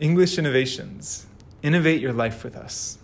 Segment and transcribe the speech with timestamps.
[0.00, 1.28] English Innovations
[1.62, 2.98] Innovate Your Life with Us.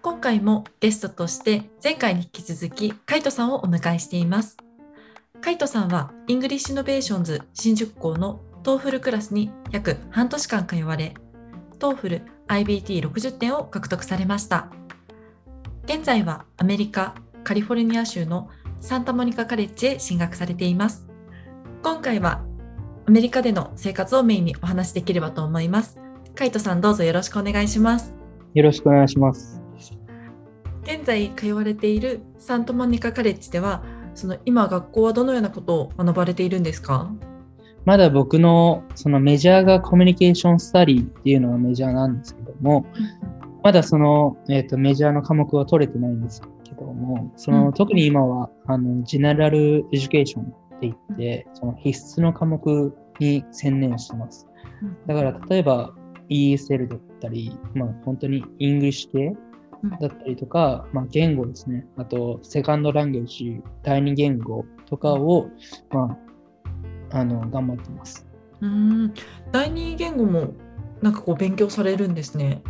[0.00, 4.56] 今回もゲストとして前回に引き続きカイトさんをお迎えしています。
[5.42, 11.12] カイトさんは English Innovations 新宿校の TOEFL クラスに約半年間通われ、
[11.78, 14.70] トーフル IBT60 点を獲得されました。
[15.84, 17.14] 現在はアメリカ・
[17.44, 18.48] カリフォルニア州の
[18.86, 21.08] サンタモニカカレッジへ進学されています。
[21.82, 22.44] 今回は
[23.08, 25.98] アメリカでの生活をメインにお話しできればと思います。
[26.36, 28.14] カイトさんどうぞよろしくお願いします。
[28.54, 29.60] よろしくお願いします。
[30.84, 33.82] 現在通われているサンタモニカカレッジでは
[34.14, 37.10] その今学校はどのようなことを学ばれているんですか？
[37.84, 42.86] まだ僕のそのメジャーがコミュニケーションスタディっていうのがメジャーなんですけども、
[43.66, 54.46] まだその、えー、と major の科目は取れてないんですけども、その、うん特に今はあの General Education って言って、その必須の科目に専念してます。
[55.08, 55.92] だから例えば
[56.28, 59.36] ESL だったり、まあ、本当に English 系
[59.82, 61.84] うんだったりとか、まあ、言語ですね。
[61.96, 65.48] あと、 second language、第二言語とかを、
[65.90, 66.16] ま
[67.10, 68.28] あ、あの頑張ってます。
[68.60, 69.14] うーん
[69.50, 70.54] 第二言語も
[71.02, 72.62] なんかこう勉強されるんですね。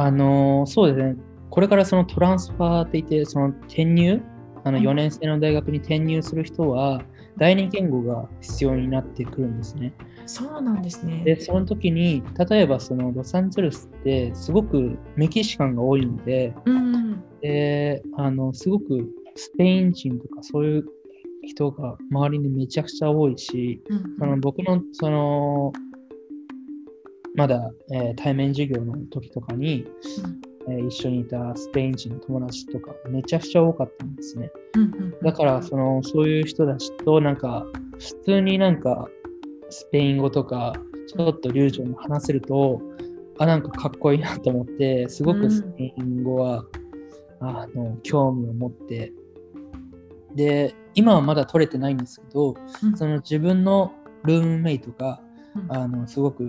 [0.00, 1.16] あのそうですね。
[1.50, 4.22] これからそのトランスファーって言って、その転入、
[4.64, 7.02] あのうん4年生の大学に転入する人は、
[7.36, 9.92] 第二言語が必要になってくるんですね。
[10.24, 11.22] そうなんですね。
[11.26, 20.84] で、その時に、例えばそのロサンゼルスってすごくメキシカンが多いので、うんで、あの、すごくスペイン人とかそういう
[21.46, 25.72] 人が周りにめちゃくちゃ多いし、うんその僕のその、
[27.34, 29.86] まだ、えー対面授業の時とかに、
[30.68, 34.50] えー一緒にいたスペイン人の友達とかめちゃくちゃ多かったんですね。
[34.74, 37.66] うんうんだから、その、そういう人たちとなんか、
[37.98, 39.08] 普通になんか、
[39.68, 40.72] スペイン語とか、
[41.06, 42.80] ちょっと流暢に話せると、
[43.38, 46.64] あ、なんかかっこいいなと思って、すごくスペイン語は、
[47.40, 49.12] あの、興味を持って、
[50.34, 52.96] で、今はまだ取れてないんですけど、うん。
[52.96, 53.92] その自分の
[54.24, 55.20] ルームメイトが、
[55.56, 55.72] うん。
[55.72, 56.48] あの、すごく、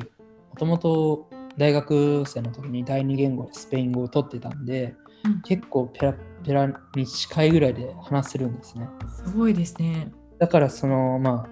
[0.51, 8.87] もともと大学生の時に第二言語でスペイン語を取ってたんで、うん結構ペラペラに近いぐらいで話せるんですね。
[9.23, 10.11] すごいですね。
[10.39, 11.47] だからそのま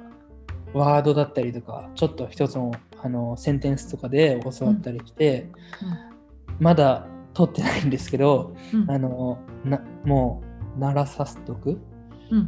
[0.73, 2.71] あワードだったりとかちょっと一つの
[3.01, 5.51] あのセンテンスとかで教わったりして、
[6.59, 7.05] まだ
[7.35, 10.41] 取ってないんですけどうんあのなも
[10.75, 11.79] う鳴らさせとく
[12.31, 12.47] うん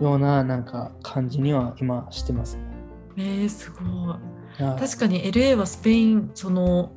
[0.00, 2.62] ようななんか感じには今してますね。
[3.18, 4.35] えー、すごい。
[4.58, 6.92] はい確かに LA はスペインその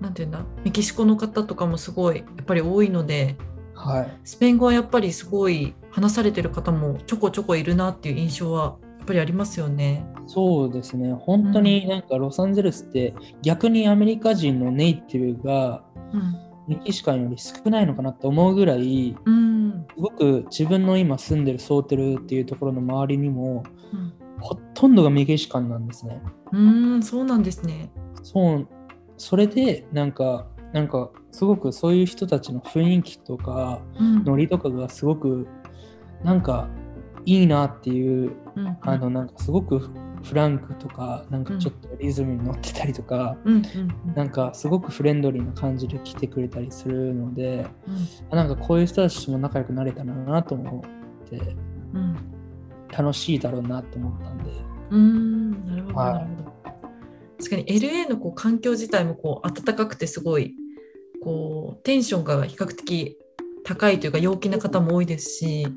[0.00, 3.36] なんていうんだメキシコの方とかもすごいやっぱり多いので
[3.80, 4.18] はい。
[4.24, 10.04] スペイン語はやっぱりすごい話されてる方もちょこちょこいるなっていう印象はやっぱりありますよね。
[10.26, 11.14] そうですね。
[11.14, 15.82] 本当になんかロサンゼルスって逆にアメリカ人のネイティブが
[16.12, 19.86] うん、メキシカンより少ないのかなって思うぐらいうん。
[19.94, 26.22] すごく自分の今住んでるソーテルっていうところの周りにもうんほとんどがメキシカンなんですね。
[26.52, 27.90] うーんそうなんですね。
[28.22, 28.68] そう、
[29.16, 34.24] それでなんか、なんかすごくそういう人たちの雰囲気とかうん。
[34.24, 35.46] ノリとかがすごく
[36.22, 36.68] なんか
[37.24, 39.90] いいなっていう、うんあのなんかすごくフ
[40.22, 43.62] フランクとかなんかちょっとリズムに乗ってたりとか、うん。
[44.14, 47.94] なんかすごくフレンドリーな感じで来てくれたりするので、うん。
[48.30, 50.84] あなんかこういう人たちとも仲良くなれたらなと思
[51.24, 51.36] って。
[51.94, 52.29] うん
[52.92, 54.50] 楽しいだろうなと思ったんで。
[54.90, 56.50] うーんなるほどはいなるほど。
[57.38, 60.54] 確かに LA のこう環境自体もこう暖かくてすごい
[61.22, 63.18] こうテンションが比較的
[63.64, 65.70] 高いというか陽気な方も多いですしは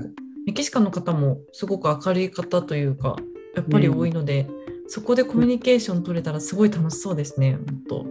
[0.00, 3.16] いメキシカンの方もすごく明るい方というか
[3.54, 4.48] やっぱり多いので、
[4.86, 8.06] そこでコミュニケーション取れたらすごい楽しそうですね本当。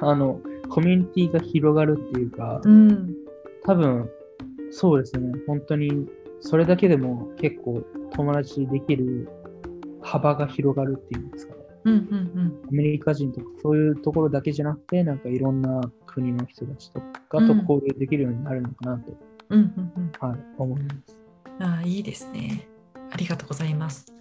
[0.00, 0.40] あの
[0.70, 3.14] コミュニティが広がるっていうか、うん
[3.64, 4.08] 多分
[4.70, 6.08] そうですね本当に
[6.40, 9.28] それだけでも結構友達できる
[10.02, 11.60] 幅が広がるっていうんですかね。
[11.84, 19.12] うんうんアメリカ人とかそういうところだけじゃなくてなんかいろんな国の人たちとかとうん交流できるようになるのかなと、
[19.50, 20.12] うんうんうん。
[20.20, 21.18] うんはい、思います。
[21.60, 22.68] ああいいですね。
[23.10, 24.12] ありがとうございます。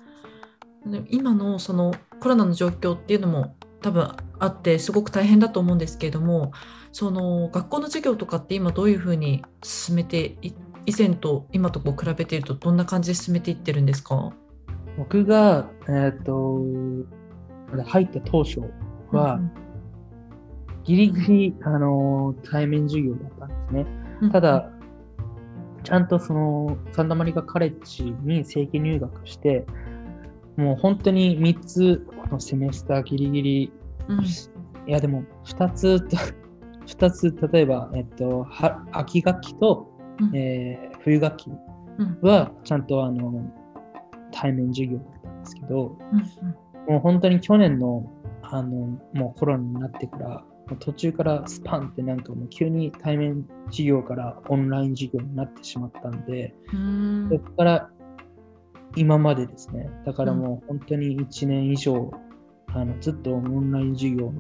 [0.86, 6.52] で今のそのコロナの状況っていうのも多分あってすごく大変だと思うんですけれども
[6.92, 10.54] その学校の授業とかって今どういうふうに進めてい
[10.86, 14.32] 以前と今とこう比べているとどんな感じで進めていってるんですか？
[14.98, 16.60] 僕が、えっと
[17.86, 18.62] 入った当初
[19.12, 19.40] は、
[20.84, 23.86] ギリギリ、あの対面授業だったんですね。
[24.22, 24.72] うんただ、
[25.84, 29.66] ちゃんとそのサンタマリカカレッジに正規入学して、
[30.58, 33.72] もう本当に3つのセメスターギリギリ、
[34.10, 34.24] うん。
[34.26, 36.18] いやでも2つと、
[36.88, 40.36] 2つ例えば、えっと、は秋学期と、うん。
[40.36, 41.52] えー冬学期
[41.98, 42.20] うん。
[42.22, 43.44] はちゃんとあの
[44.32, 46.56] 対面授業だったんですけど、うん
[46.90, 48.12] もう本当に去年の
[48.42, 50.44] あのもうコロナになってから、
[50.80, 57.30] 途中からスパンってなんかもう急に対面授業からオンライン授業になってしまったんで、うん。
[57.32, 57.90] そこから
[58.96, 62.12] 今までですね、だからもう本当に1年以上、
[62.74, 64.34] あのずっとオンライン授業の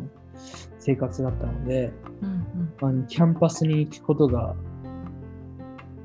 [0.79, 2.73] 生活だったので、うん。
[2.81, 4.55] あのキャンパスに行くことが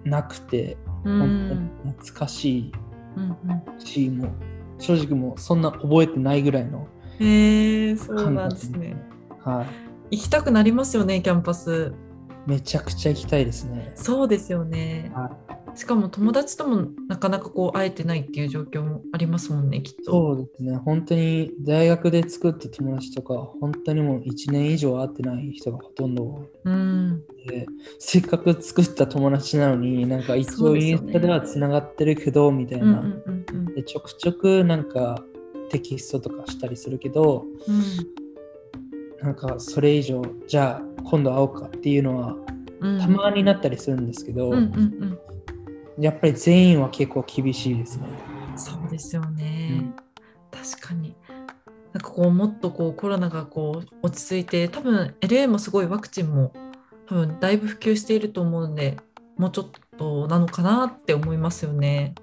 [0.04, 2.72] なくて、うん懐かしい
[3.16, 4.30] うんうんし、もう
[4.78, 6.88] 正直もうそんな覚えてないぐらいの
[7.20, 8.96] へえそう感なん覚ですね。
[9.44, 9.66] は
[10.10, 10.16] い。
[10.16, 11.92] 行きたくなりますよねキャンパス。
[12.46, 13.92] めちゃくちゃ行きたいですね。
[13.94, 15.10] そうですよね。
[15.14, 15.30] は
[15.76, 20.12] しかも友達ともなかなかこう会えてないっていう状況もありますもんねきっと。
[20.12, 20.76] そうですね。
[20.76, 26.48] 本当に大学で作った友達とか、本当にもう1年以上会ってない人がほとんど。
[26.64, 27.22] うん。
[27.46, 27.66] で、
[27.98, 33.74] せっかく作った友達なのに、なんか一応インスタではつながってるけど、みたいな、うんうんうんうん。
[33.74, 33.82] で。
[33.82, 35.24] ちょくちょくなんか
[35.70, 37.44] テキストとかしたりするけど、
[39.20, 42.36] なんかそれ以上、じゃあ今度会おうかっていうのは
[42.80, 43.00] うん。
[43.00, 44.60] たまになったりするんですけど、うんうんう
[45.06, 45.18] ん
[45.98, 48.08] やっぱり全員は結構厳しいですね。
[48.56, 49.94] そうですよね、うん
[50.54, 51.16] 確かに
[51.92, 56.52] なんかこうもっとこうコロナがこう落ち着いて多分 LA もすごいワクチンも
[57.06, 58.96] 多分だいぶ普及していると思うので
[59.36, 62.14] もうちょっとなのかなって思いますよね。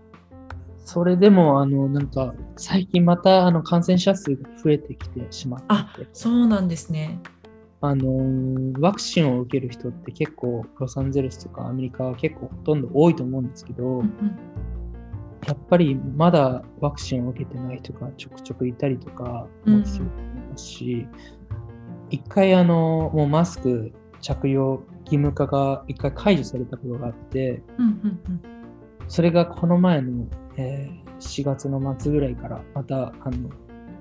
[0.83, 5.62] それでも、あの、なんか、最近また、あの、感染者数が増えてきてしまっ
[5.95, 7.19] ていて、そうなんですね。
[7.81, 14.12] あのー、ワクチンを受ける人って結構、ロサンゼルスとかアメリカは結構ほとんど多いと思うんですけど、うんうん
[15.48, 21.07] やっぱりまだワクチンを受けてない人がちょくちょくいたりとかもすると思いますし、
[22.12, 28.42] 一回、あの、もうマスク着用義務化が一回解除されたことがあって、うんうん
[29.07, 33.50] それがこの前の、えー4月の末ぐらいからまたあの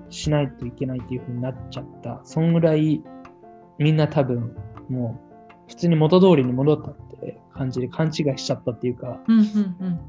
[0.09, 2.21] しないといけないっていう風になっちゃった。
[2.25, 3.03] そんぐらい
[3.81, 4.55] みんな多分
[4.88, 5.21] も
[5.67, 10.00] う普通に元通りに戻ったって感じで勘違いしちゃったっていうか、うんうんうん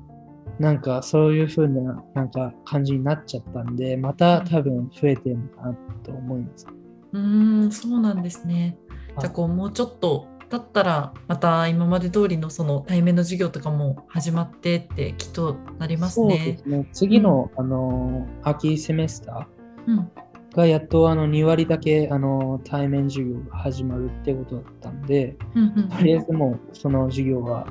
[0.59, 5.73] なんかそういう風ななんか感じになっちゃったんで、また多分増えてるのかな
[6.03, 6.67] と思います。
[7.13, 8.77] うんうーんそうなんですね。
[9.19, 16.57] じゃあこうもうちょっと経ったらまた今まで通りのその対面の授業とかも始まってってきっとなりますそうでね。
[16.61, 16.89] すね。
[16.91, 20.11] 次の、あの秋セメスター、うん
[20.53, 25.89] がやっとあの2割だけあの対面授業が始まるってことだったんで、うんうん。
[25.89, 27.67] とりあえずもうその授業は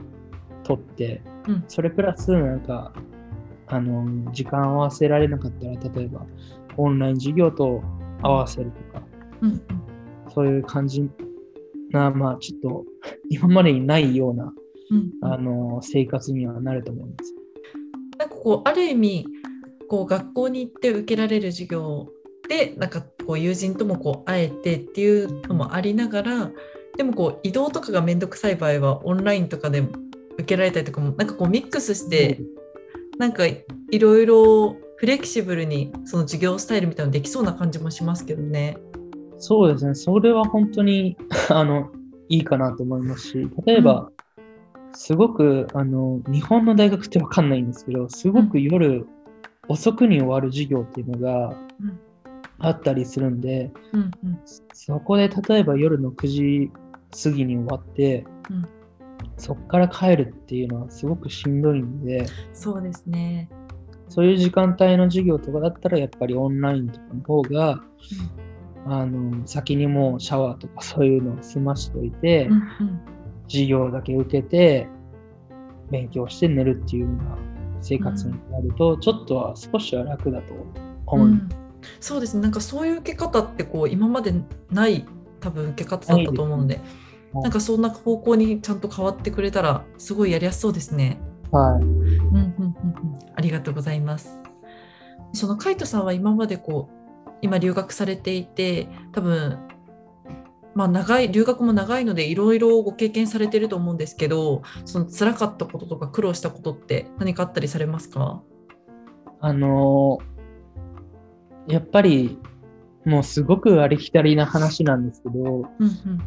[0.64, 1.64] 取って、うん。
[1.68, 2.92] それプラスなんか、
[3.66, 6.26] あの、時間合わせられなかったら、例えば
[6.76, 7.82] オンライン授業と
[8.22, 9.02] 合わせるとか、
[9.42, 9.62] うんうん。
[10.34, 11.08] そういう感じ
[11.90, 12.84] な、まあちょっと
[13.28, 14.52] 今までにないような、
[14.90, 15.10] うん。
[15.22, 17.34] あの、生活にはなると思います。
[18.20, 19.26] なんかこうある意味
[19.88, 22.06] こう学校に行って受けられる授業
[22.50, 26.50] でなんかこう友人ともこう会えてっていうのもありながら
[26.96, 29.84] でもこう移動とかがめんどくさい場合はオンラインとかで
[30.34, 32.40] 受けられたりとかもなんかこうミックスして
[33.18, 33.64] なんかい
[34.00, 38.76] ろいろフレキシブルにその授業スタイルみたいなのできそうな感じもしますけどね。
[39.38, 41.16] そうですね、それは本当に
[41.48, 41.90] あの
[42.28, 44.10] いいかなと思いますし、例えば、
[44.92, 49.06] すごくあの日本の大学ってわかんないんですけど、すごく夜
[49.68, 52.00] 遅くに終わる授業っていうのがうん
[52.60, 54.40] あったりするんで、うんうん。
[54.72, 56.70] そこで例えば夜の9時
[57.22, 58.68] 過ぎに終わって、うん。
[59.36, 63.48] そこから帰るっていうのはすごくしんどいんで、そうですね。
[64.08, 67.82] そういう時間帯の授業とかだったらやっぱりオンラインとかの方が、
[68.86, 73.00] あの先にもうシャワーとかそういうのを済ましといて、うんうん。
[73.48, 74.88] 授業だけ受けて
[75.90, 77.38] 勉強して寝るっていうような
[77.80, 80.54] 生活になると、ちょっとは少しは楽だと
[81.06, 81.56] 思います。
[81.82, 84.34] うんそうですねなんかそういう受け方ってこう今まで
[84.70, 85.06] ない
[85.40, 86.84] 多分受け方だったと思うのではい
[87.42, 91.20] なんかそんな方向にちゃんと変わってくれたらすごいやりやすそうですね。
[91.52, 91.84] はい。
[91.84, 92.74] うんうんうんうん、
[93.36, 94.40] ありがとうございます。
[95.32, 99.60] そのカイトさんは今までこう今留学されていて多分
[100.74, 108.42] まあ長い留学も長いのでいろいろご経験されてると思うんですけどその辛かったこととか苦労したことって何かあったりされますか？
[109.40, 110.24] あのー
[111.68, 112.38] やっぱり
[113.04, 115.38] もうすごくありきたりな話なんですけど、
[115.78, 116.20] うんうん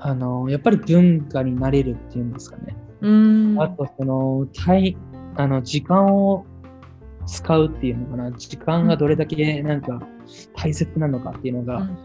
[0.00, 2.76] あのーやっぱり文化になれるっていうんですかね。
[3.00, 3.56] うん。
[3.60, 4.96] あとその体
[5.36, 6.46] あの時間を
[7.26, 10.00] 使うっていうのかな時間がどれだけなんか
[10.54, 11.98] 大切なのかっていうのが、うん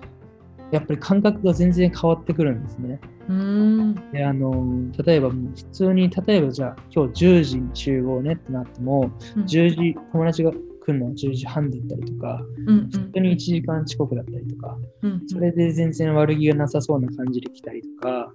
[0.71, 2.99] やっぱり感覚が全然変わってくるんですね。
[3.29, 4.11] うん。
[4.11, 10.51] であの例えばもう普通に例えばじゃあ今日10時に集合ねってなってもうん10時友達が
[10.83, 15.21] 来るのは10時半だったりとかうん普通に1時間遅刻だったりとかうん。
[15.27, 18.33] それで全然悪気がなさそうな感じで来たりとか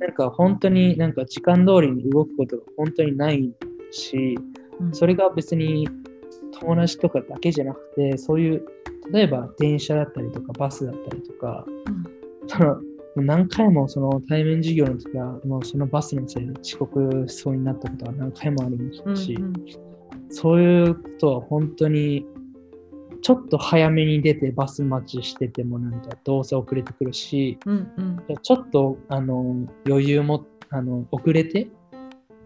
[0.00, 3.52] なんか本当になんか時間通りに動くことが本当にない
[3.90, 4.38] し
[4.80, 4.94] うん。
[4.94, 5.88] それが別に
[6.58, 8.64] 友達とかだけじゃなくてそういう
[9.12, 12.48] 例えば電車だったりとかバスだったりとかうん。
[12.48, 12.76] その
[13.14, 19.91] もう何回もその対面授業の時はもうそのバスのせいで遅刻しそうになったことは何回もありましたし、うん
[20.32, 22.26] そういうことは本当に
[23.22, 31.68] ちょっと早めに出てバス待ちしててもなんかどうせ遅れてくるしうんうんちょっとあの余裕もあの遅れて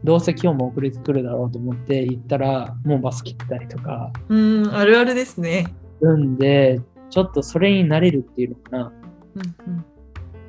[0.05, 4.63] どうせ今日も遅れてくるだろうと思って行ったらもうバス切ってたりとかうん。
[4.65, 4.75] うん。
[4.75, 5.67] あるあるですね。
[6.01, 8.93] するんでちょっとそれに慣れるっていうのかな
[9.37, 9.75] うん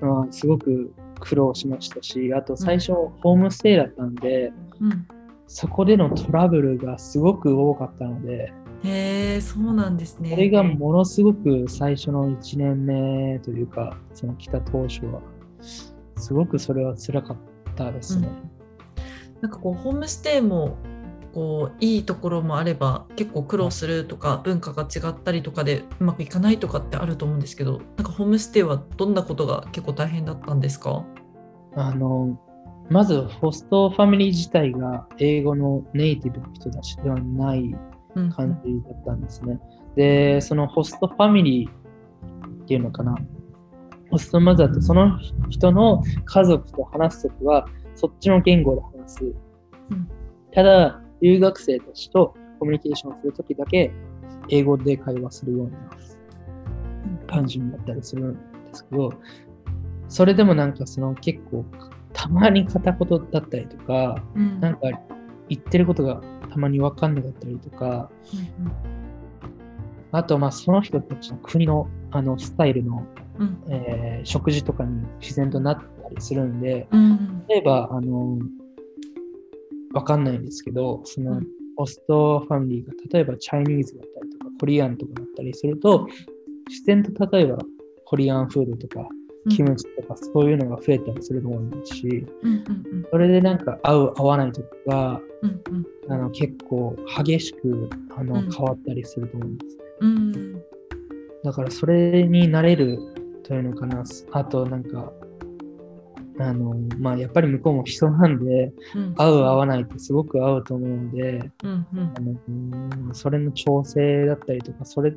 [0.01, 0.19] うん。
[0.19, 5.07] まあ、すごく苦労しましたし、あと最初、ホームステイだったんで、うん。
[5.47, 10.29] そこでのトラブルがすごく多かったので、へえ、そうなんですね。
[10.29, 15.21] それがものすごく最初の1年目というか、その来た当初は、
[15.61, 17.37] すごくそれは辛かっ
[17.75, 18.29] たですね。
[19.41, 20.77] なんかこうホームステイも
[21.33, 31.05] こういいところもあれば結構苦労するとか文化が違ったりとかでうまくいかないとかってあると思うんですけどなんかホームステイはどんなことが結構大変だったんですか？
[31.75, 32.39] あの、
[32.89, 37.75] まず、ホストファミリー自体が英語のネイティブの人たちではない
[38.15, 39.59] うん感じだったんですね。
[39.95, 41.69] で、そのホストファミリー
[42.63, 43.15] っていうのかな。
[44.09, 49.23] ホストマザーとその人の家族と話すときは、そっちの言語で話す。
[49.25, 49.35] ん
[50.51, 53.91] ただ、留学生たちとコミュニケーションするときだけ、
[54.49, 55.77] 英語で会話するような
[57.27, 58.39] 感じになったりするんで
[58.73, 59.11] すけど、
[60.07, 61.65] それでもなんかその結構、
[62.17, 64.59] たまに片言だったりとか、うん。
[64.59, 64.79] なんか
[65.47, 66.19] 言ってることが
[66.49, 68.09] たまに分かんなかったりとか、
[70.11, 73.05] あとまあその人たちの国のあのスタイルの、
[73.37, 73.63] うん。
[73.69, 77.45] えー食事とかに自然となったりするんで、うんうん。
[77.47, 78.39] 例えば、あの、
[79.93, 81.47] 分かんないんですけど、そのうん。
[81.77, 86.07] ホストファミリーが例えばチャイニーズだったりとかコリアンとかだったりすると、
[86.67, 87.59] 自然と例えば
[88.05, 89.16] コリアンフードとかうん
[89.49, 92.25] キムチとかそういうのが増えたりすると思いますし、
[93.11, 95.85] それでなんか合う合わないとかがうんうん。
[96.09, 99.77] あの結構激しくあのうん変わったりすると思うんです。
[99.99, 100.61] うん。
[101.43, 102.99] だからそれになれる
[103.43, 104.03] というのかな。
[104.31, 105.11] あとなんか、
[106.39, 109.13] あの、まあやっぱり向こうも人なんで、うん。
[109.17, 112.13] 合う合わないってすごく合うと思うので、うんうん。
[112.15, 115.13] あのうんそれの調整だったりとか、それ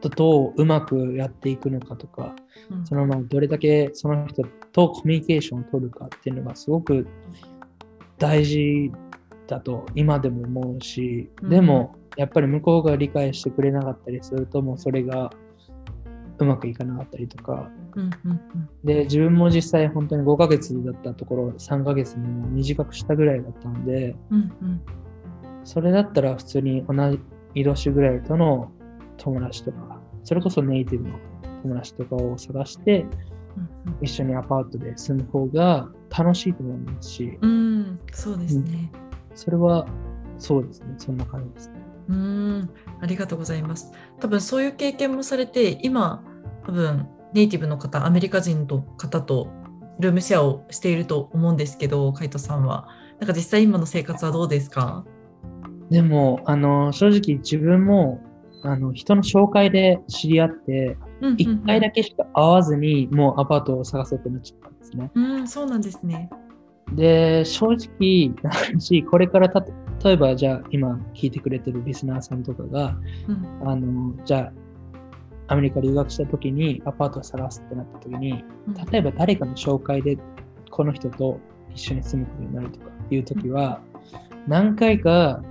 [0.00, 2.34] とどううまくやっていくのかとか、
[2.70, 2.86] うん。
[2.86, 7.06] そのまあどれだけその人とコミュニケーションを取るかっていうのがすごく
[8.18, 8.90] 大事
[9.46, 11.50] だと今でも思うし、うん。
[11.50, 15.30] でもやっぱり向こうが理解してくれなかったりするともうそれが
[16.38, 17.70] うまくいかなかったりとか。
[17.94, 18.40] うんうん
[18.84, 24.80] で自分も実際本当に5ヶ月だったところ3ヶ月にも短くしたぐらいだったのでうんうん。
[25.64, 26.94] それだったら普通に同
[27.54, 28.70] い年ぐらいとの
[29.18, 29.87] 友達とか
[30.28, 31.18] それこそネイティブの
[31.62, 33.06] 友達とかを探して
[33.56, 38.92] うん一緒にアパートで住む方が楽しいと思いますし、うんうんそうですね。
[39.34, 39.86] それは
[40.36, 41.74] そうですね、そんな感じですね。
[42.08, 42.16] うー
[42.62, 42.70] ん、
[43.00, 43.90] ありがとうございます。
[44.20, 46.22] 多分そういう経験もされて、今、
[46.66, 49.48] 多分ネイティブの方、アメリカ人の方と
[49.98, 52.88] ルームシェアをしていると思うんですけど、カイトさんは。
[53.18, 55.04] なんか実際今の生活はどうですか？
[55.90, 58.20] でも、あの、正直自分も、
[58.62, 60.96] あの、人の紹介で知り合って、
[61.36, 62.02] 一回だけ。
[62.02, 65.10] けしか会わずに、もうアパートを探そうとなっちゃったんですね。
[65.14, 66.30] うん、そうなんですね。
[66.92, 69.64] で、正直 な話、これからた
[70.04, 72.96] 例えば、じゃあ今聞いてくれてるリスナーさんとかが、
[73.28, 74.52] うん、あの、じゃ
[75.48, 80.18] あ、アメリカ留学した時にアパートを探すってなった時に、うん例えば誰かの紹介で
[80.70, 81.40] この人と
[81.74, 83.80] 一緒に住むことになるとかいう時は、
[84.46, 85.42] 何回か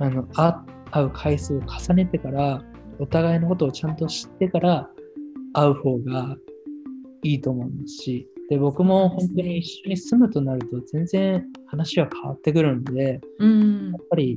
[0.00, 0.54] あの会
[0.92, 2.62] 会う回数を重ねてから、
[2.98, 4.88] お互いのことをちゃんと知ってから
[5.54, 6.36] 会う方が
[7.22, 13.92] いいと思いますし、で僕も本当に一緒に住むとなると全然話は変わってくるんで、うん。
[13.92, 14.36] やっぱり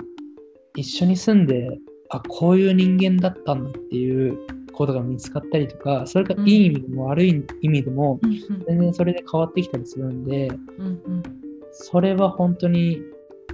[0.76, 1.78] 一緒に住んで、
[2.10, 4.38] あ、こういう人間だったんだっていう
[4.72, 10.48] ことが見つかったりとか、それがいい意味でも悪い意味でも、うん全然それで変わってきたりするんで、
[10.78, 11.24] うんうん。
[11.72, 13.02] それは本当に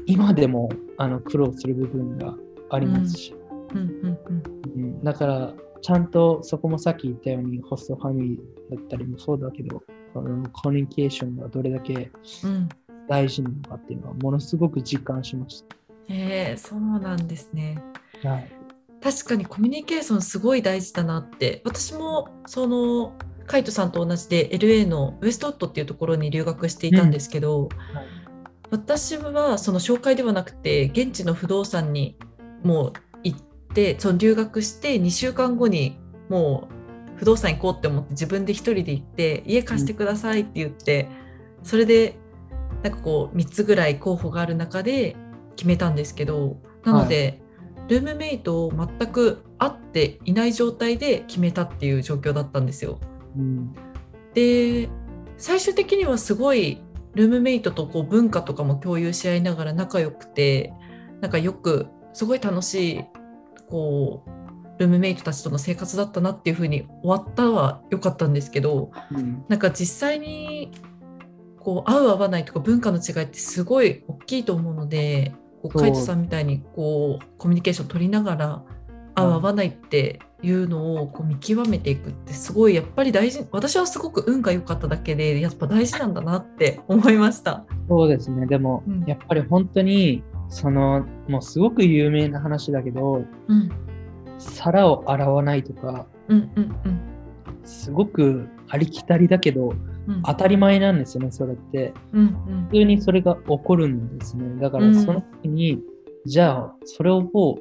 [0.05, 2.35] 今でもあの苦労する部分が
[2.71, 3.35] ありますし、
[3.71, 3.77] うん。
[3.77, 4.43] うんうん
[4.75, 5.03] うん。
[5.03, 9.81] だからちゃんとそこもさっき言ったようにホストファミリーだったりもそうだけど
[10.13, 12.11] そのコミュニケーションがどれだけ
[12.43, 12.69] うん。
[13.07, 15.65] 大事なのかっていうのはものすごく実感しまし
[16.07, 17.83] へえそうなんですね。
[18.21, 18.29] た。
[18.29, 18.51] はい。
[19.01, 21.61] 確かにコミュニケーションすごい大事だなって。
[21.65, 23.13] 私もその
[23.47, 28.07] カイトさんと同じで LA のウエストウッドっていうところに留学していたんですけど、はい。
[28.69, 32.17] 私はその紹介ではなくて現地の不動産に
[32.63, 33.39] もう行っ
[33.73, 35.99] てその留学して2週間後に
[36.29, 36.67] も
[37.15, 41.07] う不動産行こうって思って自分で一人で行って家貸してくださいって言って、
[41.63, 42.15] それで
[42.83, 45.15] なんかこう3つぐらい候補がある中で
[45.55, 47.41] 決めたんですけどなので、
[47.87, 52.99] ルームメイトを全く会っていない状態で決めたっていう状況だったんですよ。
[53.37, 53.73] うん。
[54.33, 54.89] で
[55.37, 56.81] 最終的にはすごい
[57.15, 60.73] ルームメイトとこう文化とかも共有し合いながら仲良くて
[61.19, 63.05] なんかよくすごい楽しい
[63.69, 69.45] こうルームメイトたちとの生活だったなっていうふうに終わったは良かったんですけどうん。
[69.47, 70.71] なんか実際に
[71.59, 78.63] こう合う合わないとか文化の違いってすごい大きいと思うのでこうカイトさんみたいにこうコミュニケーション取りながら
[79.13, 87.65] 合う合わないっていうのをこう見極めていくってすごいやっぱり大事私はすごく運が良かっただけでやっぱ大事なんだなって思いました。
[87.87, 88.47] そうですね。
[88.47, 93.71] でも、うんやっぱり本当に、その、もうすごく有名な話だけど、うん。
[94.37, 96.99] 皿を洗わないとか、うんうんうん。
[97.63, 99.73] すごくありきたりだけど、
[100.07, 100.21] うん。
[100.23, 101.93] 当たり前なんですよね、それって。
[102.11, 102.63] うんうん。
[102.65, 104.59] 普通にそれが起こるんですね。
[104.61, 104.95] だからうん。
[104.95, 105.81] その時に、
[106.25, 107.57] じゃあ、それをも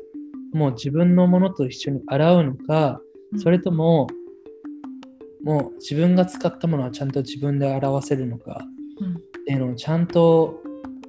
[0.53, 3.01] う自分のものと一緒に洗うのか、
[3.37, 4.09] それとも、
[5.45, 8.67] もう自分が使ったものはちゃんと自分で洗わせるのか
[9.01, 9.15] うん。
[9.15, 10.61] っていうのをちゃんと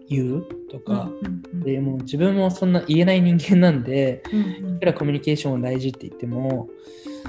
[0.07, 4.75] 言うとか、うんうんでもう自分もそんな言えない人間なんで、うんうん。
[4.77, 6.69] いくらコミュニケーションを大事って言っても、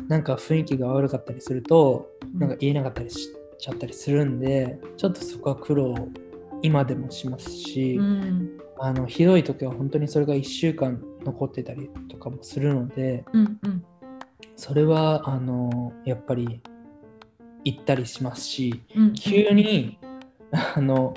[0.08, 6.08] なんか雰囲気が悪かったりすると、なんか言えなかったりしちゃったりするんで、ちょっとそこは苦労、
[6.62, 8.58] 今でもしますし、うん。
[8.78, 13.84] あのひどい時は本当にそれが1週間残ってたりとかもするので、うんうん。
[14.56, 16.60] それはあのやっぱり
[17.64, 19.12] 行ったりしますし、うん。
[19.14, 19.98] 急に
[20.74, 21.14] あの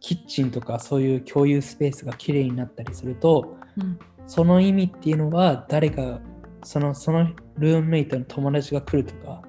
[0.00, 3.98] キッチンとかそういう共有スペースがきれいになったりすると、うん。
[4.26, 6.20] その意味っていうのは誰か
[6.62, 9.42] そのそのルームメイトの友達が来るとか、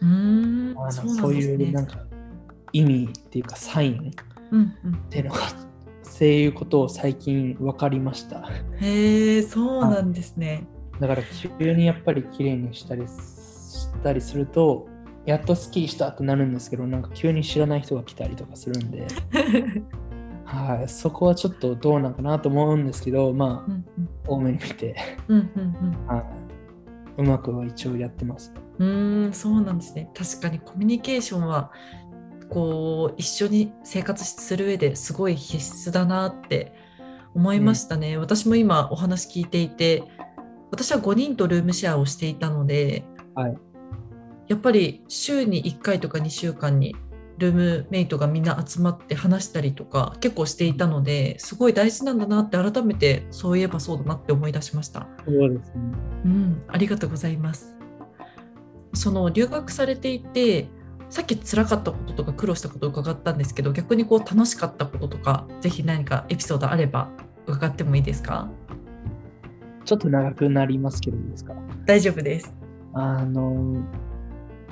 [0.00, 0.78] うーん。
[0.78, 1.98] あのそういうなんか
[2.72, 4.12] 意味っていうかサインっ
[4.50, 4.94] うんうん。
[5.10, 5.40] ていうのが
[6.02, 8.48] そういうことを最近分かりました。
[8.80, 10.66] へえそうなんですね。
[11.00, 11.22] だから
[11.58, 14.88] 急にやっぱり綺麗にしたりしたりすると
[15.26, 19.06] やっとスッキリしたってなるんですけどなんか急に知らない人が来たりとかするんで、
[20.44, 23.84] はい、そこはちょっとどうなんかなと思うんですけどまあうん
[24.26, 24.96] 多めに見て、
[25.28, 26.06] うんうんうん。
[26.06, 26.24] はい、
[27.18, 28.52] うまくは一応やってます。
[28.78, 30.10] うんそうなんですね。
[30.14, 31.70] 確かにコミュニケーションは
[32.50, 36.74] こう一緒に生活する上ですごい必須だなって
[37.34, 38.16] 思いましたね。
[38.16, 40.04] 私も今お話聞いていて
[40.70, 43.56] 私は5人とルームシェアをしていたので、はい
[44.48, 46.94] やっぱり週に1回とか2週間に
[47.38, 55.08] ルームメイトがみんな集まって話したりとか結構していたのですごい大事なんだなって改めてそういえばそうだなって思い出しました。
[55.26, 55.74] そうですね。
[56.24, 57.74] うん、ありがとうございます。
[58.92, 60.68] その留学されていて、
[61.10, 67.10] さっき辛かったこととか苦労したことを伺ったんですけど、逆にこう楽しかったこととか、ぜひ何かエピソードあれば
[67.48, 68.48] 伺ってもいいですか？
[69.84, 71.54] ちょっと長くなりますけどいいですか？
[71.86, 72.54] 大丈夫です。
[72.92, 73.82] あの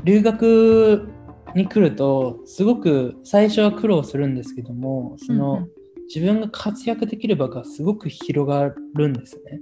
[0.05, 1.09] 留学
[1.55, 5.71] に来るとすごく最初は苦労するんですけどもその、うんうん。
[6.15, 9.61] 自分が活躍できる場がすごく広がるんですね。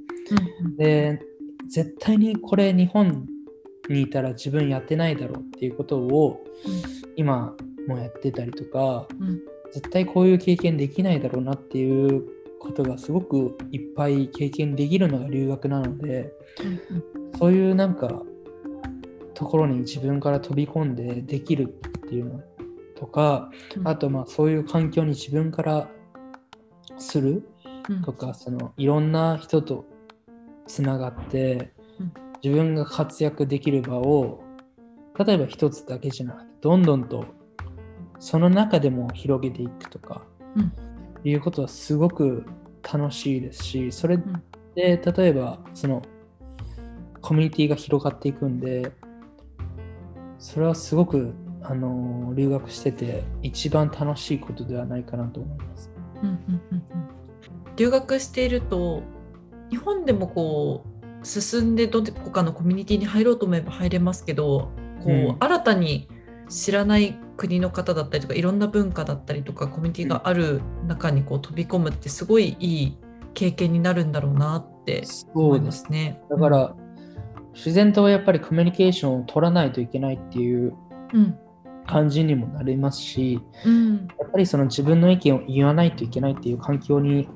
[0.64, 1.20] うんで
[1.68, 3.26] 絶対にこれ日本
[3.88, 6.42] にいたら自分やってないだろうっていうことを
[7.14, 7.54] 今
[7.86, 9.28] もやってたりとかうん。
[9.28, 9.40] うん
[9.72, 12.24] 絶対こういう経験できないだろうなっていう
[12.58, 16.32] ことがすごくいっぱい経験できるのが留学なので
[16.92, 17.38] うん。
[17.38, 18.24] そういうなんか
[19.40, 21.66] ところに自分から飛び込んでできるっ
[22.02, 22.40] ていうの
[22.94, 23.88] とかうん。
[23.88, 25.88] あとまあそういう環境に自分から
[26.98, 27.48] する
[27.88, 28.02] うん。
[28.02, 29.86] とかそのいろんな人と
[30.66, 32.12] つながってうん。
[32.44, 34.42] 自分が活躍できる場を
[35.18, 37.24] 例えば一つだけじゃなくてどんどんと
[38.18, 40.72] その中でも広げていくとかうん。
[41.24, 42.44] いうことはすごく
[42.82, 44.42] 楽しいですしそれん。
[44.74, 46.02] で例えばその
[47.22, 48.92] コミュニティが広がっていくんで
[50.40, 55.92] それはすごくあの留学してて一番楽しいことではないかなと思います。
[56.22, 56.36] うんうん
[56.72, 57.10] うんうん
[57.76, 59.02] 留学していると
[59.70, 60.84] 日本でもこ
[61.22, 64.70] う進んでどこかのコミュニティに入ろうと思えば入れますけど
[65.02, 66.08] こう、うん新たに
[66.50, 72.98] 知らない国の方だったりとかいろんな文化だったりとかコミュニティがある中にこう飛び込むってすごいいい
[73.32, 76.20] 経験になるんだろうなって思いますね。
[76.28, 76.76] だから、
[77.60, 80.74] 自然とやっぱりコミュニケーションを取らないといけないっていう
[81.12, 81.38] うん、
[81.86, 84.08] 感じにもなりますし、うん。
[84.18, 87.28] やっぱりその自分の意見を言わないといけないっていう環境に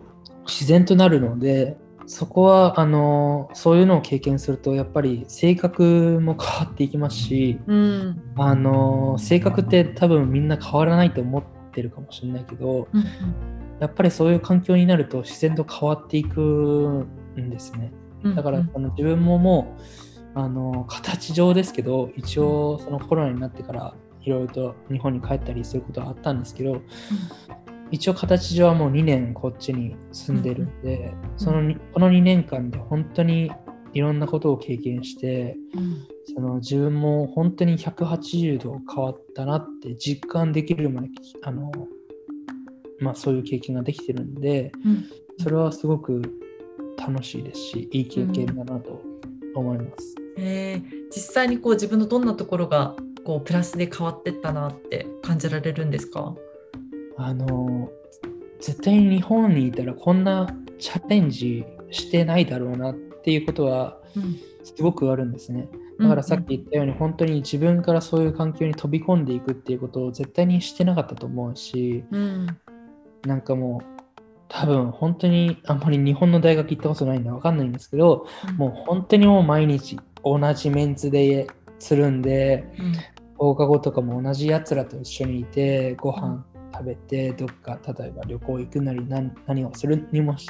[0.46, 8.22] 自然となるので、そこはあのそういうのを経験するとやっぱり性格も変わっていきますし、うん。
[8.36, 13.04] あの性格って多分みんな変わらないと思ってるかもしれないけど、うん
[13.80, 17.92] やっぱりそういう環境になると自然と変わっていくんですね。
[18.22, 26.82] うんだからうん自分ももうあの形上ですけど一応そのコロナになってからいろいろと日本に帰ったりすることはあったんですけど
[27.90, 33.52] 一応形上はもう2年こっちに住んでるんで、そのにこの2年間で本当に
[33.92, 41.08] いろんなことを経験してうんその自分も本当に180度変わったなって実感できるまで
[41.42, 41.70] あの、
[42.98, 45.04] まあ、そういう経験ができてるんでうん
[45.38, 46.22] それはすごく
[46.96, 49.02] 楽しいですしいい経験だなと
[49.54, 50.23] 思います。
[50.36, 50.82] えー。
[51.14, 52.94] 実際にこう自分のどんなところが
[53.24, 56.34] こうプラスで変わってったなって感じられるんですか、
[57.16, 57.90] あの
[58.60, 64.38] 絶対に日本にいたらこんなチャレンジしてないだろうなっていうことはうん。
[64.64, 65.68] すごくあるんですね。
[66.00, 72.46] だからさっき言ったように本当に自分からそういう環境に飛び込んでいくっていうことを絶対にしてなかったと思うしうん。
[73.22, 74.00] なんかもう
[74.48, 81.46] 多分本当にあんまり日本の大学行ったことないんでわかんないんですけどもう本当にもう毎日同じメンツで
[81.78, 82.92] つるんでうん。
[83.36, 90.48] 放課後とかも同じやつらと一緒にいてご飯食べてどっか例えば旅行行くなり何何をするにもし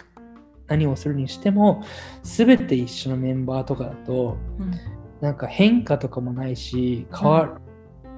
[0.67, 1.83] 何をするにしても
[2.23, 4.73] 全て一緒のメンバーとかだとうん。
[5.21, 7.59] なんか変化とかもないし変わ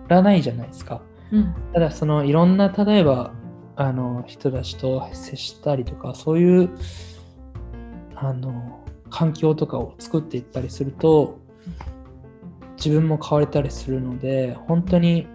[0.09, 1.03] らないじゃないですか。
[1.31, 1.55] うん。
[1.73, 3.33] ただそのいろんな例えば
[3.77, 6.71] あの人たちと接したりとかそういう
[8.15, 11.39] あの環境とかを作っていったりすると
[12.77, 15.27] 自分も変われたりするので本当に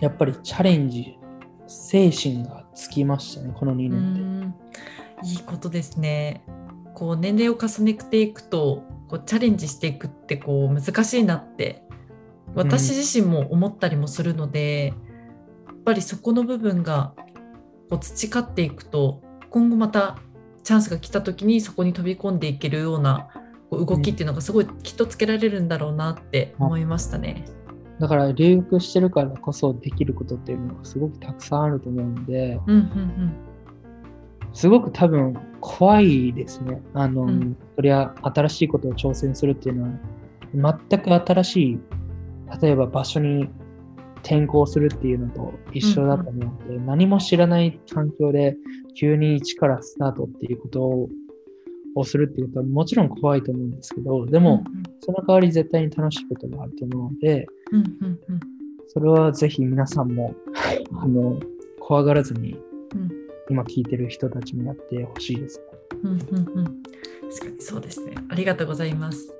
[0.00, 1.18] やっぱりチャレンジ
[1.66, 4.62] 精神がつきましたねこの2年で。
[5.24, 6.44] いいことですね。
[6.94, 11.84] こう年齢を重ねていくとこうチャレンジしていくってこう難しいなって
[12.54, 14.94] 私自身も思ったりもするので、
[15.66, 17.14] やっぱりそこの部分が
[17.88, 20.18] こう培っていくと今後また
[20.64, 23.28] チャンスが来た時にそこに飛び込んでいけるような
[23.72, 27.46] こう動きっていうのがすごいきっとつけられるんだろうなって思いましたね。
[28.00, 33.32] だから留学してるからこそできることっていうのがすごくたくさんあると思うので、うんうん
[34.54, 36.82] すごく多分怖いですね。
[36.92, 39.84] あの、うんそりゃ新しいことを挑戦するっていうの
[40.64, 41.78] は、全く新しい、
[42.60, 43.48] 例えば場所に
[44.16, 48.58] 転校するっていうのと一緒だと思うので、何も知らない環境で
[48.94, 51.08] 急に一からスタートっていうことを
[51.94, 54.44] をするっていうことはもちろん怖いと思うんですけど、でうん。
[54.44, 54.64] も、
[55.00, 58.40] その代わり絶対に楽しいことがあると思うので、うんうんうん
[58.94, 60.34] それはぜひ皆さんも
[60.92, 61.40] あの
[61.80, 62.58] 怖がらずに
[62.94, 63.10] うん
[63.48, 65.64] 今聞いてる人たちもやってほしいですね。
[66.02, 66.82] うんうんうん、
[67.30, 68.14] 確かにそうですね。
[68.28, 69.34] ありがとうございます。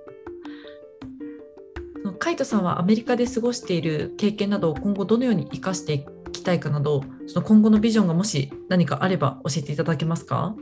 [2.19, 10.55] カイトさんはアメリカで過ごしている経験などを今後どのように生かしていきたいかなど、その今後のビジョンがもし何かあれば教えていただけますか？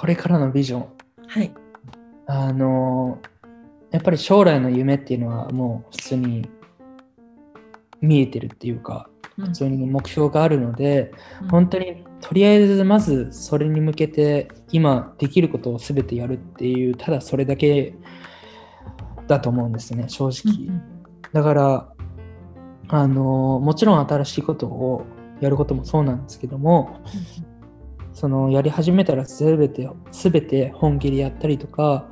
[0.00, 0.86] これからのビジョン。
[1.26, 1.52] はい。
[2.26, 3.18] あの、
[3.90, 6.48] やっぱり将来の夢っていうのはもう普通に
[8.00, 17.94] 見えてるっていうか、うん普通に目標があるので、うん本当にとりあえずまずそれに向けて今できることを全てやるっていう、ただそれだけ
[19.26, 20.66] だと思うんですね、正直。
[20.66, 20.82] うん
[21.34, 21.92] だから、
[22.88, 25.04] あの、もちろん新しいことを
[25.40, 27.00] やることもそうなんですけども、
[28.20, 32.06] そのやり始めたら全て全て本気でやったりとか、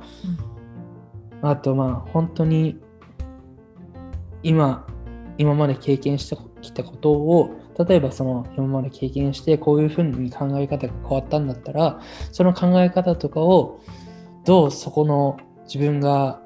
[1.43, 2.79] あとまあ本当に
[4.41, 4.87] 今
[5.37, 7.51] 今まで経験してきたことを
[7.87, 13.79] 例えばその今まで経験してこういうふうに考え方が変わったんだったらその考え方とかを
[14.45, 16.41] どうそこの自分が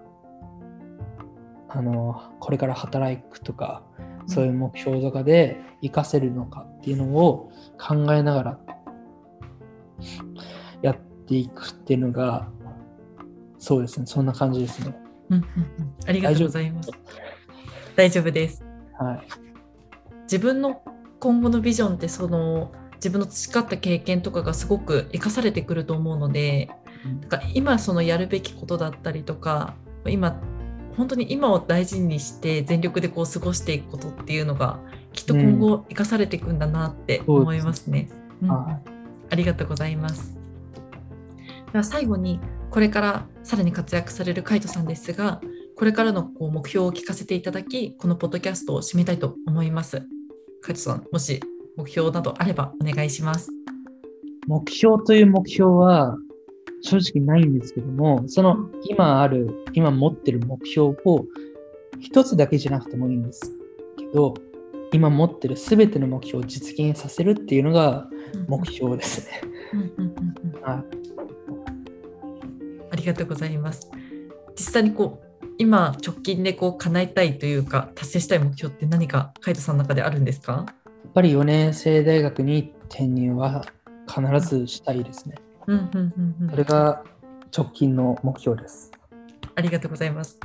[1.69, 3.81] あのこれから働くとか
[4.27, 7.49] そういう目標とかで活かせるのかっていうのを
[7.79, 8.59] 考えながら
[10.81, 12.49] やっていくっていうのが
[13.57, 14.95] そうですねそんな感じですね。
[15.29, 15.95] うんうんうん。
[16.05, 16.91] ありがとうございます。
[17.95, 18.63] 大丈夫です。
[18.99, 19.27] はい。
[20.23, 20.81] 自分の
[21.19, 26.69] 今後のビジョンってその自分の培った経験とかがすごく生かされてくると思うので
[27.21, 29.75] だから今そのやるべきことだったりとか
[30.05, 30.41] 今
[30.95, 34.79] 本当に今を大事にして全力でこう過ごしていくことっていうのが
[35.11, 38.09] きっと今後生かされていくんだなって思いますね。
[38.41, 38.49] うん。
[38.49, 38.79] は
[39.33, 40.37] ありがとうございます。
[41.71, 45.41] では最後にこれからさらに活躍されるカイトさんですが
[45.75, 50.03] これからのこう目標を聞かせていただきこのポッドキャストを締めたいと思います。
[50.61, 51.41] カイトさんもし
[51.75, 53.49] 目標などあればお願いします。
[54.47, 56.15] 目標という目標は
[56.83, 61.25] 正直ないんですけども、その今ある、今持ってる目標を
[61.99, 63.57] 一つだけじゃなくてもいいんです
[63.97, 64.33] けど、
[64.93, 68.07] 今持ってるすべての目標を実現させるっていうのが
[68.47, 69.41] 目標ですね。
[70.65, 70.83] あ
[72.95, 73.89] りがとうございます。
[74.55, 80.65] 実際にこう今直近でこう叶えたいというか達成したい目標って何かカイトさんの中であるんですか？
[80.67, 80.73] や
[81.09, 83.65] っぱり4年生大学に転入は
[84.07, 85.35] 必ずしたいですね。
[86.49, 87.03] それが
[87.55, 88.91] 直近の目標です。
[89.55, 90.39] ありがとうございます。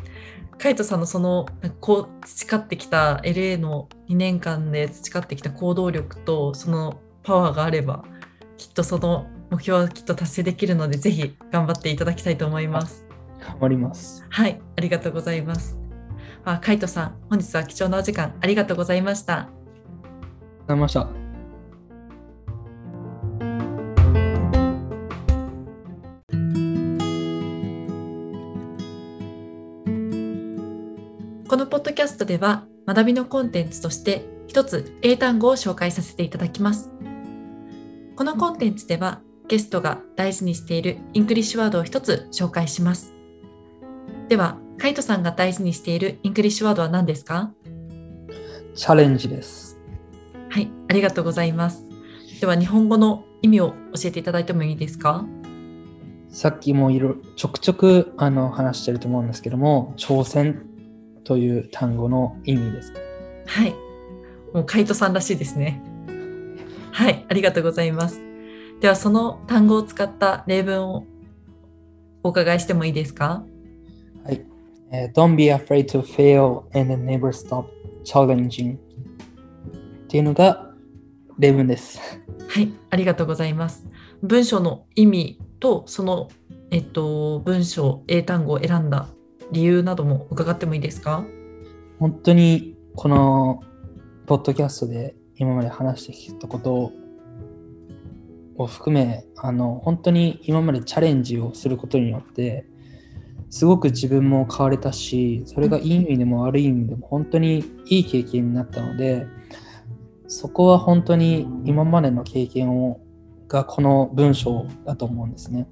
[0.59, 1.47] カイトさんのその
[1.81, 8.05] こう培ってきた LA の2年間で培ってきた行動力とそのパワーがあれば
[8.57, 13.07] きっとその目標はきっと達成できるのでぜひ頑張っていただきたいと思います。
[13.41, 14.25] 頑張ります。
[14.29, 15.79] はい、ありがとうございます。
[16.45, 19.35] あカイトさん、本日は貴重なお時間ありがとうございました。
[19.35, 19.57] ありがとう
[20.61, 21.18] ございました。
[32.29, 36.91] では学びのコンテンツとして一つ英単語を紹介させていただきます。
[38.17, 43.15] このコンテンツではゲストが大事にしている English word を一つ紹介します。
[44.29, 47.51] では、カイトさんが大事にしている English word は何ですか？
[48.75, 49.79] challenge です。
[50.51, 51.83] はい、ありがとうございます。
[52.43, 55.25] では、日本語の意味を教えていただいてもいいですか？
[56.29, 60.68] さっきもいろちょくちょくあの話してると思うんですけども、挑戦
[61.29, 62.95] という単語の意味です。
[63.47, 63.75] はい。
[64.55, 65.83] もうカイトさんらしいですね。
[66.91, 68.23] はい、ありがとうございます。
[68.81, 71.05] では、その単語を使った例文を
[72.23, 73.45] お伺いしてもいいですか？
[74.25, 74.43] はい。
[74.91, 77.67] えー Don't be afraid to fail and never stop
[78.07, 78.81] challenging っ
[80.09, 80.71] ていうのが
[81.39, 82.01] 例文です。
[82.49, 83.87] はい、ありがとうございます。
[84.23, 86.31] 文章の意味とその、
[86.71, 89.09] えっと、文章、英単語を選んだ
[89.53, 91.25] 理由なども伺ってもいいですか？
[91.99, 93.63] 本当にこの
[94.27, 96.93] ポッドキャストで今まで話してきたこと
[98.57, 102.67] を含めあの本当に今までチャレンジをすることによって
[103.51, 109.27] すごく自分も変われたしそれがいい意味でも悪い意味でも本当にいい経験になったので
[110.27, 113.01] そこは本当に今までの経験を
[113.49, 115.67] がこの文章だと思うんですね。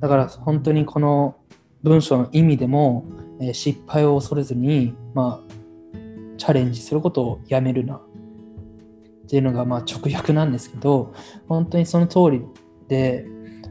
[0.00, 1.36] だから本当にこの
[1.82, 3.04] 文章の意味でも
[3.40, 5.98] え失敗を恐れずに、まあ、
[6.36, 7.96] チャレンジすることをやめるな。
[7.96, 11.14] っていうのがまあ直訳なんですけど
[11.46, 12.42] 本当にその通り
[12.88, 13.24] で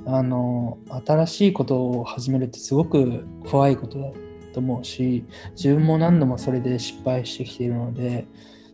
[0.06, 4.12] あの新しいことを始めるってすごく怖いことだ
[4.54, 5.26] と思うし
[5.58, 8.26] 自分も何度もそれで失敗してきているので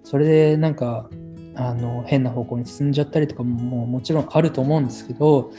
[0.03, 1.09] それでなんか
[1.55, 5.51] あの変な方向に進んじゃったりとかももうもちろんあると思うんですけど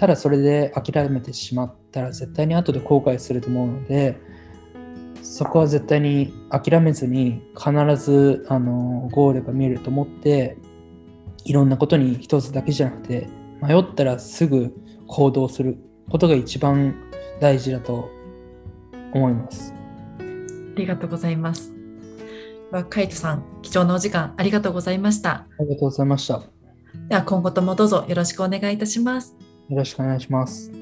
[0.00, 4.18] ただそれで諦めてしまったら絶対に後で後悔すると思うので
[5.22, 7.70] そこは絶対に諦めずに必
[8.02, 10.56] ずあのゴールが見えると思って
[11.44, 13.28] いろんなことに一つだけじゃなくて
[13.60, 14.74] 迷ったらすぐ
[15.06, 15.76] 行動する
[16.08, 16.94] ことが一番
[17.38, 18.08] 大事だと
[19.12, 19.74] 思います。
[20.18, 20.22] あ
[20.76, 21.74] りがとうございます。
[22.70, 25.30] ではカイトさん、貴重なお時間ありがとうございました。
[25.30, 26.34] ありがとうございました。
[26.34, 26.44] よ
[27.08, 29.39] では今後ともどうぞよろしくお願いいたします。
[29.70, 30.72] よろしくお願いします。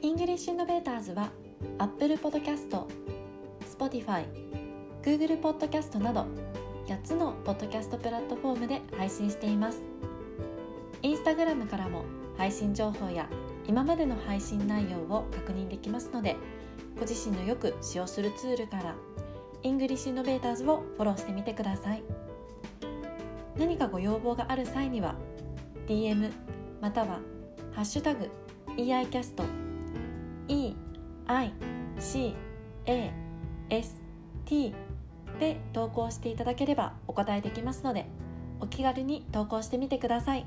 [0.00, 1.30] English Innovators は
[1.76, 2.86] Apple Podcast、
[3.78, 4.24] Spotify、
[5.02, 6.24] Google Podcast など
[6.86, 9.82] 8つのポッドキャストプラットフォームで配信しています。
[11.02, 12.06] Instagram からも
[12.38, 13.28] 配信情報や
[13.68, 16.36] 今までの配信内容を確認できますので、
[17.08, 18.94] 自身のよく使用するツールから
[19.62, 22.02] English Innovators をフォローしてみてください。
[23.58, 25.14] 何かご要望がある際には
[25.86, 26.30] DM
[26.80, 27.20] または
[27.72, 28.28] ハッシュタグ
[28.76, 29.42] EICAST
[30.48, 30.74] E
[31.26, 31.52] I
[31.98, 32.34] C
[32.86, 33.10] A
[33.70, 34.00] S
[34.44, 34.74] T
[35.40, 38.06] で投稿していただければお答えできますので
[38.60, 40.46] お気軽に投稿してみてください